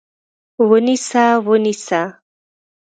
[0.69, 1.25] ونیسه!
[1.47, 2.01] ونیسه!